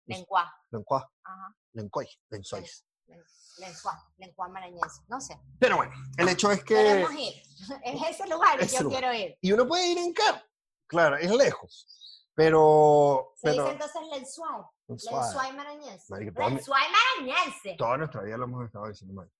[0.04, 0.54] Lencuá.
[0.70, 1.02] Lencoy.
[1.24, 1.56] Ajá.
[1.72, 2.08] Lencoy.
[2.28, 2.86] Lenzois.
[3.06, 3.24] len-
[3.58, 4.12] Lencuá.
[4.18, 5.02] Lencuá marañense.
[5.08, 5.38] No sé.
[5.58, 6.74] Pero bueno, el hecho es que...
[6.74, 7.32] Queremos ir.
[7.84, 9.00] Es ese lugar Ese yo lugar.
[9.00, 9.38] quiero ir.
[9.40, 10.40] Y uno puede ir en carro.
[10.86, 11.86] Claro, es lejos.
[12.34, 13.32] Pero...
[13.36, 14.62] Se pero dice entonces Lensuay.
[14.88, 15.14] Lenzoy.
[15.14, 16.14] Lensuay marañense.
[16.20, 16.84] Lensuay
[17.18, 17.74] marañense.
[17.78, 19.30] Toda nuestra vida lo hemos estado diciendo mal.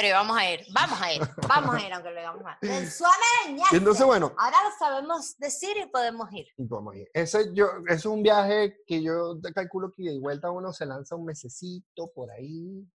[0.00, 2.56] Pero vamos a ir, vamos a ir, vamos a ir, aunque lo digamos mal.
[3.72, 6.46] Entonces, bueno, Ahora lo sabemos decir y podemos ir.
[6.56, 7.10] y podemos ir.
[7.12, 11.16] Ese, yo, ese es un viaje que yo calculo que de vuelta uno se lanza
[11.16, 12.86] un mesecito por ahí.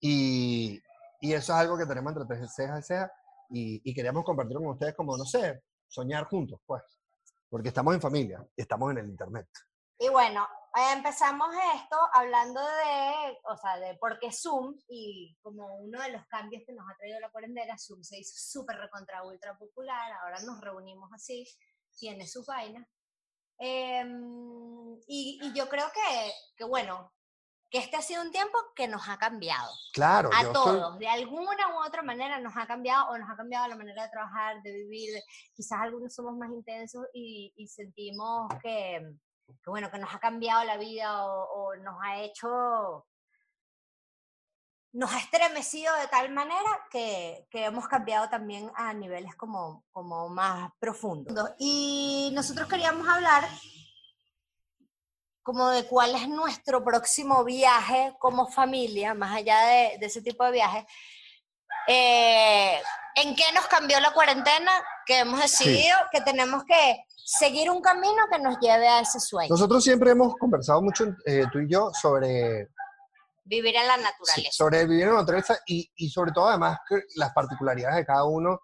[0.00, 0.82] Y,
[1.20, 3.12] y eso es algo que tenemos entre ceja y ceja.
[3.50, 6.82] Y, y queríamos compartir con ustedes como, no sé, soñar juntos, pues.
[7.48, 9.46] Porque estamos en familia y estamos en el internet.
[10.04, 15.76] Y bueno, eh, empezamos esto hablando de, o sea, de por qué Zoom y como
[15.76, 19.24] uno de los cambios que nos ha traído la cuarentena, Zoom se hizo súper recontra
[19.24, 21.46] ultra popular, ahora nos reunimos así,
[21.98, 22.86] tiene sus vainas.
[23.58, 27.10] Em, y, y yo creo que, que, bueno,
[27.70, 29.70] que este ha sido un tiempo que nos ha cambiado.
[29.94, 33.36] Claro, A estoy- todos, de alguna u otra manera nos ha cambiado o nos ha
[33.36, 35.22] cambiado la manera de trabajar, de vivir.
[35.54, 39.00] quizás algunos somos más intensos y, y sentimos que,
[39.46, 43.06] que, bueno, que nos ha cambiado la vida o, nos ha hecho,
[44.92, 50.28] nos ha estremecido de tal manera que, que hemos cambiado también a niveles como, como
[50.28, 51.50] más profundos.
[51.58, 53.44] Y nosotros queríamos hablar
[55.42, 60.44] como de cuál es nuestro próximo viaje como familia, más allá de, de ese tipo
[60.44, 60.84] de viajes.
[61.86, 62.80] Eh,
[63.16, 64.72] ¿En qué nos cambió la cuarentena?
[65.06, 69.48] Que hemos decidido que tenemos que seguir un camino que nos lleve a ese sueño,
[69.50, 72.68] Nosotros siempre hemos conversado mucho, eh, tú y yo, sobre,
[73.44, 74.50] vivir en la sí, naturaleza.
[74.52, 78.24] sobre vivir en la naturaleza y, y sobre todo además que las particularidades de cada
[78.24, 78.60] uno,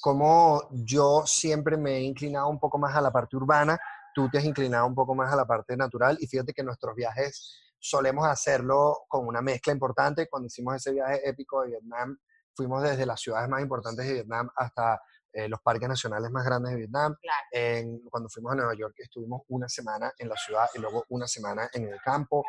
[0.00, 3.78] como yo siempre me he inclinado un poco más a la parte urbana,
[4.14, 6.94] tú te has inclinado un poco más a la parte natural y fíjate que nuestros
[6.94, 10.28] viajes solemos hacerlo con una mezcla importante.
[10.28, 12.18] Cuando hicimos ese viaje épico de Vietnam,
[12.58, 15.00] fuimos desde las ciudades más importantes de Vietnam hasta
[15.32, 17.14] eh, los parques nacionales más grandes de Vietnam.
[17.20, 17.46] Claro.
[17.52, 21.28] En- cuando fuimos a Nueva York estuvimos una semana en la ciudad y luego una
[21.28, 22.44] semana en el campo,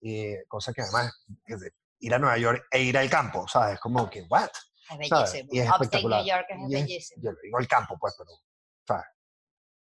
[0.00, 1.24] y cosa que además
[2.00, 3.78] ir a Nueva York e ir al campo, ¿sabes?
[3.78, 4.50] Como que, ¿what?
[4.90, 5.48] Es bellísimo.
[5.52, 6.20] Y es Upstate espectacular.
[6.24, 7.22] New York es Y es- bellísimo.
[7.22, 8.30] Yo digo el campo, pues, pero,
[8.88, 9.06] ¿sabes?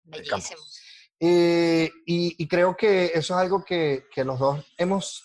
[0.04, 0.62] Bellísimo.
[1.20, 5.24] Eh, y, y creo que eso es algo que, que los dos hemos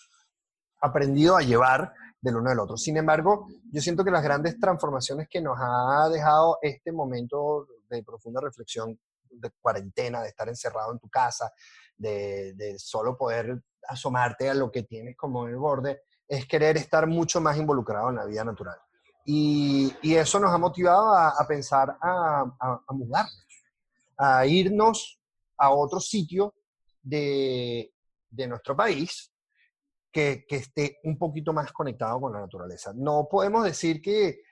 [0.82, 2.78] aprendido a llevar del uno del otro.
[2.78, 8.02] Sin embargo, yo siento que las grandes transformaciones que nos ha dejado este momento de
[8.02, 8.98] profunda reflexión,
[9.30, 11.52] de cuarentena, de estar encerrado en tu casa,
[11.98, 17.08] de, solo poder asomarte a lo que tienes como en el borde, es querer estar
[17.08, 18.80] mucho más involucrado en la vida natural.
[19.26, 22.46] Y, eso nos ha motivado a, pensar a,
[22.92, 23.66] mudarnos,
[24.18, 25.20] a irnos
[25.58, 26.54] a otro sitio
[27.02, 27.92] de
[28.48, 29.33] nuestro país
[30.14, 32.94] que, que esté un poquito más conectado con la naturaleza.
[32.96, 34.44] No podemos decir que,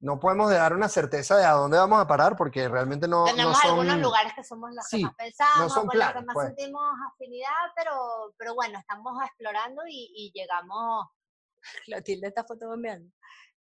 [0.00, 3.32] no podemos dar una certeza de a dónde vamos a parar porque realmente no, no
[3.32, 3.70] Tenemos son...
[3.70, 6.46] algunos lugares que somos los Sí, que más pensamos, son con los que más pues.
[6.46, 11.06] sentimos afinidad, pero, pero bueno, estamos explorando y, y llegamos.
[11.84, 13.12] Clotilde está fotografiando.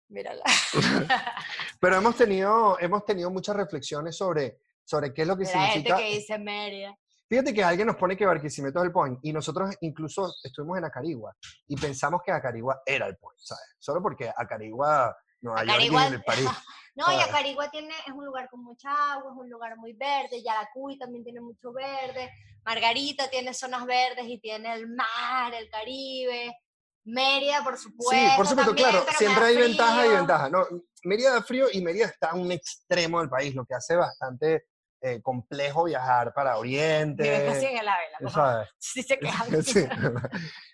[0.09, 0.43] Mírala.
[1.81, 5.97] Pero hemos tenido, hemos tenido muchas reflexiones sobre, sobre qué es lo que gente significa...
[5.97, 6.97] que dice Mérida.
[7.29, 10.85] Fíjate que alguien nos pone que Barquisimeto es el point y nosotros incluso estuvimos en
[10.85, 11.35] Acarigua
[11.67, 13.75] y pensamos que Acarigua era el point, ¿sabes?
[13.79, 16.49] Solo porque Acarigua Nueva York Acarigua- y París.
[16.97, 17.21] No, y.
[17.21, 21.23] Acarigua tiene, es un lugar con mucha agua, es un lugar muy verde, Yaracuy también
[21.23, 22.31] tiene mucho verde,
[22.65, 26.57] Margarita tiene zonas verdes y tiene el mar, el Caribe,
[27.03, 28.15] Mérida, por supuesto.
[28.15, 30.49] Sí, por supuesto, también, claro, siempre hay ventaja y ventaja.
[30.49, 30.65] No,
[31.03, 34.65] Mérida da frío y Mérida está a un extremo del país, lo que hace bastante
[35.01, 37.23] eh, complejo viajar para Oriente.
[37.23, 38.69] Vive casi en el Ávila, ¿sabes?
[38.77, 39.63] Sí se quejan.
[39.63, 39.85] Sí.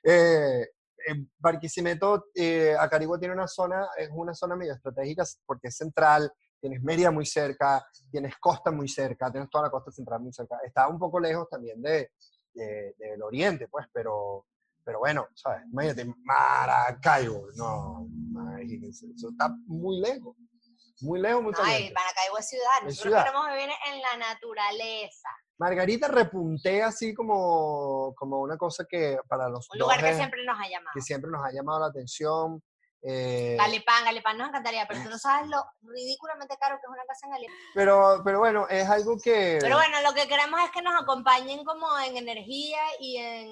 [0.03, 0.61] Eh,
[1.07, 2.25] eh, Barquisimeto,
[2.79, 6.31] Acarigua tiene una zona, es una zona medio estratégica porque es central,
[6.61, 10.57] tienes Mérida muy cerca, tienes costa muy cerca, tienes toda la costa central muy cerca.
[10.65, 12.11] Está un poco lejos también de,
[12.53, 14.45] de- del oriente, pues, pero,
[14.85, 15.63] pero bueno, ¿sabes?
[15.69, 20.37] Imagínate, Maracaibo, no, imagínense, eso está muy lejos,
[21.03, 21.93] muy lejos, muy Ay, caliente.
[21.93, 23.23] Maracaibo es ciudad, nosotros ciudad.
[23.25, 29.69] queremos vivir en la naturaleza, Margarita repunté así como, como una cosa que para los
[29.71, 30.91] un lugar dos que es- siempre nos ha llamado.
[30.93, 32.61] que siempre nos ha llamado la atención.
[33.05, 37.03] eh, Galipán, Galipán nos encantaría, pero tú no sabes lo ridículamente caro que es una
[37.05, 37.55] casa en Galipán.
[37.75, 39.57] pero, pero bueno, es algo que...
[39.59, 43.49] Pero bueno, lo que queremos es que nos acompañen como en energía y en,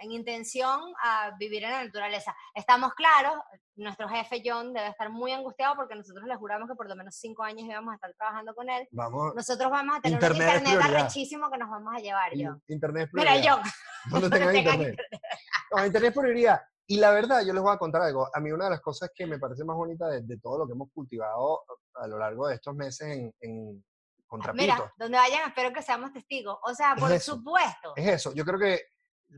[0.00, 2.34] en intención a vivir en la naturaleza.
[2.54, 3.34] Estamos claros,
[3.76, 7.14] nuestro jefe John debe estar muy angustiado porque nosotros le juramos que por lo menos
[7.16, 8.86] cinco años íbamos a estar trabajando con él.
[8.92, 12.32] Vamos, Nosotros vamos a tener Internet un es internet arrechísimo que nos vamos a llevar,
[12.36, 12.62] John.
[12.68, 13.56] internet es Mira, prioridad.
[13.56, 13.62] John,
[14.10, 15.00] Donde donde tengas tengas internet.
[15.74, 16.60] No, internet es prioridad.
[16.86, 18.28] Y la verdad, yo les voy a contar algo.
[18.34, 20.66] A mí una de las cosas que me parece más bonita de, de todo lo
[20.66, 21.62] que hemos cultivado
[21.94, 23.84] a lo largo de estos meses en, en
[24.54, 26.58] mira, donde vayan espero que seamos testigos.
[26.62, 27.36] O sea, Es por eso.
[27.36, 27.92] supuesto.
[27.96, 28.32] es eso.
[28.34, 28.80] Yo creo que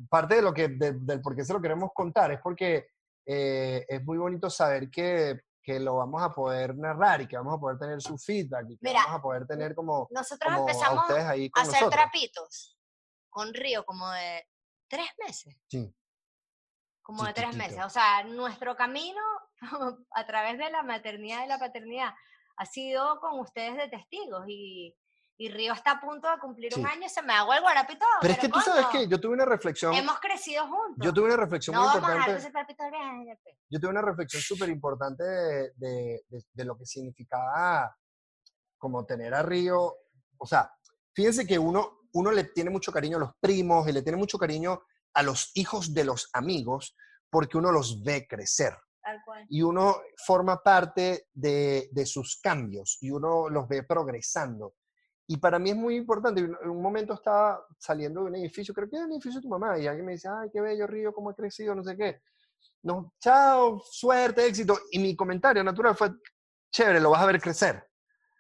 [0.08, 2.88] parte de lo que, de- del por qué se lo queremos contar es porque
[3.26, 7.54] eh, es muy bonito saber que, que lo vamos a poder narrar y que vamos
[7.56, 10.68] a poder tener su feedback y que Mira, vamos a poder tener como, Nosotros como
[10.68, 11.90] empezamos ahí a hacer nosotros.
[11.92, 12.78] trapitos
[13.30, 14.44] con Río como de
[14.88, 15.56] tres meses.
[15.68, 15.94] Sí.
[17.02, 17.84] como de tres meses.
[17.84, 19.20] O sea, nuestro camino
[20.10, 22.12] a través de la maternidad y la paternidad
[22.56, 24.94] ha sido con ustedes de testigos y,
[25.38, 26.88] y Río está a punto de cumplir un Sí.
[26.90, 28.08] año, se me hago el guarapo y todo.
[28.20, 31.04] Pero es que tú sabes que yo tuve una reflexión, Hemos crecido juntos.
[31.04, 32.50] yo tuve una reflexión no muy vamos a importante.
[32.90, 33.58] viaje, Jefe.
[33.70, 37.96] yo tuve una reflexión súper importante de, de- de- de lo que significaba
[38.78, 39.94] como tener a Río.
[40.38, 40.70] O sea,
[41.14, 44.38] fíjense que uno, uno le tiene mucho cariño a los primos y le tiene mucho
[44.38, 44.82] cariño
[45.14, 46.96] a los hijos de los amigos
[47.30, 49.46] porque uno los ve crecer Tal cual.
[49.48, 54.74] y uno forma parte de, de sus cambios y uno los ve progresando.
[55.32, 56.42] Y para mí es muy importante.
[56.42, 59.48] En un momento estaba saliendo de un edificio, creo que era el edificio de tu
[59.48, 62.20] mamá, y alguien me dice, ay, qué bello Río, cómo ha crecido, no sé qué.
[62.82, 64.78] No, chao, suerte, éxito.
[64.90, 66.10] Y mi comentario natural fue,
[66.70, 67.82] chévere, lo vas a ver crecer.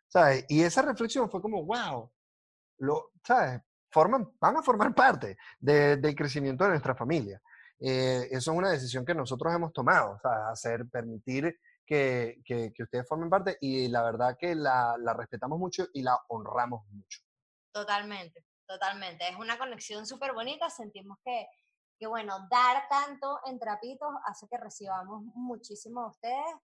[0.06, 0.44] ¿Sabes?
[0.50, 2.12] Y esa reflexión fue como, wow,
[2.80, 3.62] lo, ¿sabes?
[3.90, 7.40] Forman, van a formar parte de- del crecimiento de nuestra familia.
[7.80, 12.82] Eh, eso es una decisión que nosotros hemos tomado, sea, hacer, permitir que, que- que
[12.82, 17.20] ustedes formen parte y la verdad que la, la respetamos mucho y la honramos mucho.
[17.72, 19.28] Totalmente, totalmente.
[19.28, 20.68] Es una conexión súper bonita.
[20.70, 21.46] Sentimos que,
[21.98, 26.54] que, bueno, dar tanto en trapitos hace que recibamos muchísimo de ustedes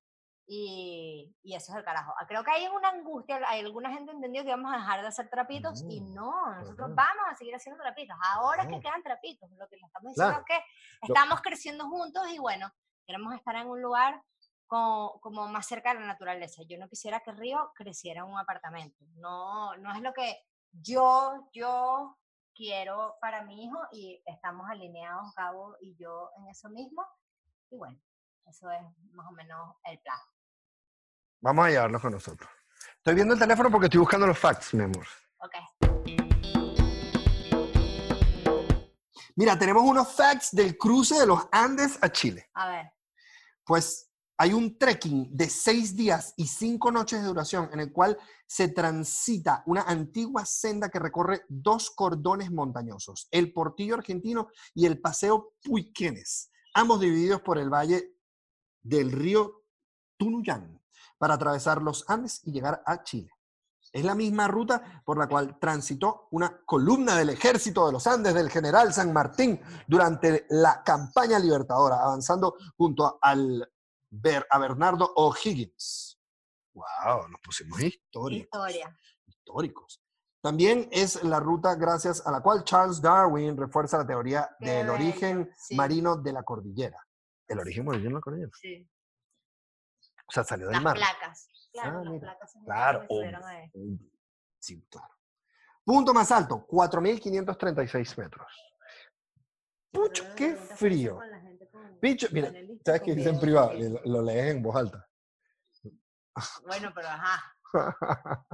[0.46, 2.14] y, y eso es el carajo.
[2.18, 5.09] Ah, Creo que hay una angustia, hay alguna gente entendió que íbamos a dejar de
[5.09, 6.94] hacer trapitos y No, no, nosotros no.
[6.94, 8.16] vamos a seguir haciendo trapitos.
[8.35, 9.50] Ahora es que quedan trapitos.
[9.59, 10.44] Lo que le estamos diciendo Claro.
[10.48, 10.54] es
[11.00, 12.70] que estamos creciendo juntos y bueno,
[13.07, 14.22] queremos estar en un lugar
[14.68, 16.62] co- como más cerca de la naturaleza.
[16.68, 19.04] Yo no quisiera que Río creciera en un apartamento.
[19.16, 20.38] No, no es lo que
[20.70, 22.16] yo, yo
[22.54, 27.04] quiero para mi hijo y estamos alineados, Gabo y yo, en eso mismo.
[27.70, 27.98] Y bueno,
[28.46, 28.81] eso es
[29.12, 30.18] más o menos el plan.
[31.40, 32.48] Vamos a llevarlos con nosotros.
[32.96, 35.07] Estoy viendo el teléfono porque estoy buscando los facts, mi amor.
[35.38, 35.54] Ok.
[39.37, 42.50] Mira, tenemos unos facts del cruce de los Andes a Chile.
[42.54, 42.92] A ver.
[43.64, 44.08] Pues
[44.40, 48.68] hay un trekking de seis días y cinco noches de duración en el cual se
[48.68, 55.55] transita una antigua senda que recorre dos cordones montañosos, el Portillo Argentino y el Paseo
[55.64, 58.14] Puyquenes, ambos divididos por el valle
[58.81, 59.64] del río
[60.16, 60.81] Tunuyán,
[61.18, 63.31] para atravesar los Andes y llegar a Chile.
[63.92, 68.35] Es la misma ruta por la cual transitó una columna del ejército de los Andes
[68.35, 73.68] del general San Martín durante la campaña libertadora, avanzando junto al
[74.11, 76.18] Ber- a Bernardo O'Higgins.
[76.75, 77.29] ¡Wow!
[77.29, 78.44] Nos pusimos históricos.
[78.68, 78.99] Historia.
[79.27, 80.03] históricos.
[80.40, 84.87] También es la ruta gracias a la cual Charles Darwin refuerza la teoría Qué del
[84.87, 85.75] bello, origen sí.
[85.75, 87.05] marino de la cordillera.
[87.49, 88.51] El origen marino de la cordillera.
[88.61, 88.88] Sí.
[90.29, 90.97] O sea, salió del Las mar.
[90.97, 91.49] placas.
[91.73, 92.21] Claro, Ah, las mira.
[92.29, 93.07] placas Claro,
[94.61, 95.14] Sí, claro.
[95.85, 98.47] Punto más alto, 4.536 metros.
[99.90, 101.18] Pucho, qué frío.
[102.00, 102.52] Picho, mira,
[102.84, 103.72] ¿sabes con qué dice en video, privado?
[104.04, 105.06] lo lees en voz alta.
[106.66, 107.56] Bueno, pero ajá.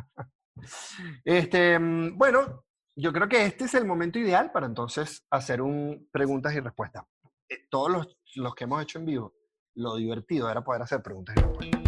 [1.24, 2.64] Este, mm, bueno,
[2.96, 7.04] yo creo que este es el momento ideal para entonces hacer un preguntas y respuestas.
[7.48, 9.34] Eh, Todos los, los que hemos hecho en vivo,
[9.74, 11.80] lo divertido era poder hacer preguntas y respuestas.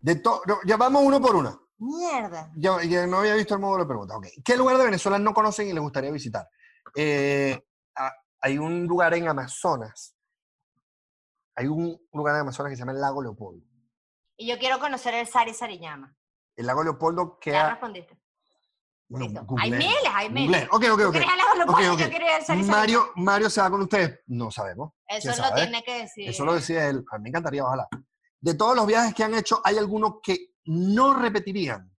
[0.00, 1.61] De to- no, ya vamos uno por uno.
[1.82, 2.52] Mierda.
[2.54, 4.16] Ya, ya no había visto el módulo de preguntas.
[4.16, 4.26] ok.
[4.44, 6.48] ¿Qué lugar de Venezuela no conocen y les gustaría visitar?
[6.94, 7.60] Eh,
[7.96, 10.14] ah, hay un lugar en Amazonas.
[11.56, 13.66] Hay un lugar en Amazonas que se llama el Lago Leopoldo.
[14.36, 16.14] Y yo quiero conocer el Sari Sariñama.
[16.54, 17.70] El Lago Leopoldo Ya queda.
[17.70, 18.16] respondiste.
[19.08, 19.46] Bueno, Listo.
[19.58, 20.68] Hay miles, hay miles.
[20.70, 21.16] Ok, ok, ¿Tú ok.
[21.16, 24.20] Yo Mario, Mario se va con ustedes.
[24.26, 24.92] No sabemos.
[25.06, 25.62] Eso ¿quién lo sabe?
[25.62, 26.28] tiene que decir.
[26.30, 27.04] Eso lo decía él.
[27.10, 27.88] A mí me encantaría, ojalá.
[28.40, 31.90] De todos los viajes que han hecho, ¿hay alguno que no repetirían?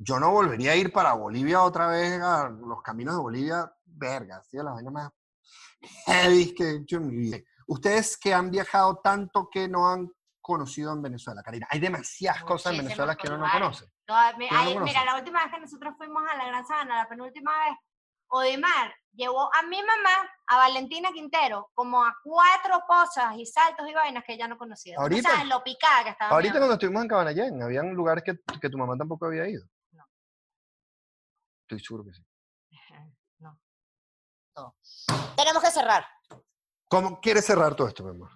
[0.00, 3.72] Yo no volvería a ir para Bolivia otra vez a los caminos de Bolivia.
[3.84, 5.10] Verga, sido la vaina más
[6.06, 7.38] heavy que he hecho en mi vida.
[7.66, 10.08] Ustedes que han viajado tanto que no han
[10.40, 11.66] conocido en Venezuela, Karina.
[11.70, 13.90] Hay demasiadas cosas en Venezuela que uno no conoce.
[14.06, 14.84] Toda- me- ¿Quién no conoce?
[14.84, 17.76] mira, la última vez que nosotros fuimos a la Gran Sabana, la penúltima vez,
[18.30, 23.94] Odimar llevó a mi mamá, a Valentina Quintero, como a cuatro cosas y saltos y
[23.94, 24.94] vainas que ella no conocía.
[24.96, 26.30] ¿Tú no Ahorita- lo picada que estaba.
[26.32, 29.64] Ahorita cuando estuvimos en Cabanallén, habían lugares que, que tu mamá tampoco había ido.
[29.92, 30.04] No.
[31.62, 32.22] Estoy seguro que sí.
[33.38, 33.58] No.
[34.54, 34.76] Todo.
[35.36, 36.06] Tenemos que cerrar.
[36.88, 38.30] ¿Cómo quieres cerrar todo esto, mi amor?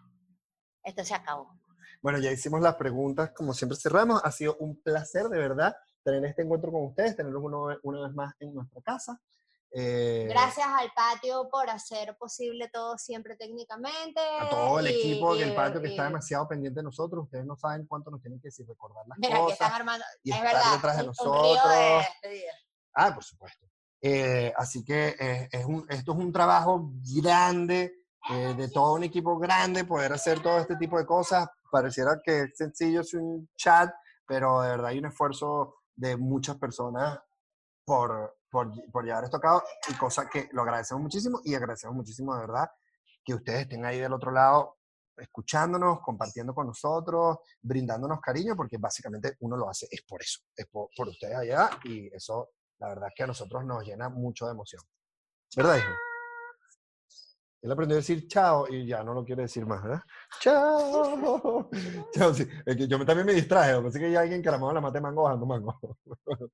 [0.83, 1.59] Esto se acabó.
[2.02, 4.20] Bueno, ya hicimos las preguntas, como siempre cerramos.
[4.24, 8.14] Ha sido un placer, de verdad, tener este encuentro con ustedes, tenerlos uno- una vez
[8.14, 9.20] más en nuestra casa.
[9.74, 14.20] Eh, Gracias al patio por hacer posible todo siempre técnicamente.
[14.40, 17.24] A todo el y- equipo del patio que y- está demasiado pendiente de nosotros.
[17.24, 19.80] Ustedes no saben cuánto nos tienen que decir recordar las Mira, que están cosas.
[19.80, 20.04] armando.
[20.22, 20.72] y es estar verdad.
[20.74, 21.58] detrás de de nosotros.
[22.22, 22.52] despedida.
[22.94, 23.66] Ah, por supuesto.
[24.02, 26.90] Eh, así que eh, es un- esto es un trabajo
[27.22, 27.94] grande,
[28.30, 31.48] eh, de todo un equipo grande, poder hacer todo este tipo de cosas.
[31.70, 33.90] Pareciera que es sencillo, es un chat,
[34.26, 37.18] pero de verdad hay un esfuerzo de muchas personas
[37.87, 41.96] por, por, por llevar esto a cabo y cosa que lo agradecemos muchísimo y agradecemos
[41.96, 42.70] muchísimo de verdad
[43.24, 44.76] que ustedes estén ahí del otro lado
[45.16, 50.66] escuchándonos, compartiendo con nosotros, brindándonos cariño, porque básicamente uno lo hace es por eso, es
[50.66, 54.46] por, por ustedes allá y eso la verdad es que a nosotros nos llena mucho
[54.46, 54.82] de emoción.
[55.56, 56.12] ¿Verdad, hijo?
[57.62, 60.03] Él aprendió a decir chao y ya no lo quiere decir más, ¿verdad?
[60.40, 61.70] Chao.
[62.12, 62.46] chao, sí.
[62.88, 65.22] Yo también me distraje, pensé que ya alguien que a lo mejor la mate mango
[65.22, 65.79] bajando mango.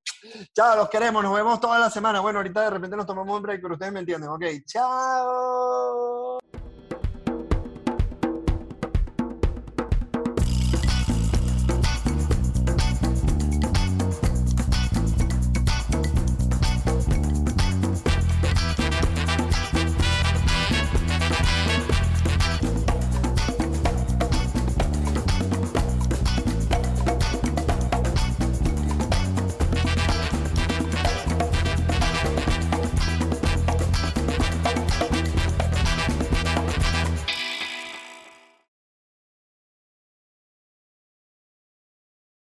[0.55, 2.21] chao, los queremos, nos vemos toda la semana.
[2.21, 4.29] Bueno, ahorita de repente nos tomamos un break, pero ustedes me entienden.
[4.29, 6.39] Ok, chao.